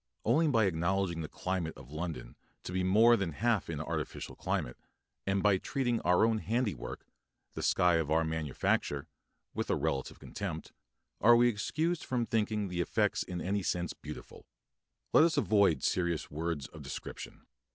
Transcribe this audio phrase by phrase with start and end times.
[0.25, 4.79] Only by acknowledging the climate of London to be more than half an artificial climate,
[5.27, 7.05] and by treating our own handiwork
[7.53, 9.07] the sky of our manufacture
[9.53, 10.73] with a relative contempt,
[11.19, 14.47] are we excused for thinking the effects in any sense beautiful.
[15.13, 17.45] Let us avoid serious words of description.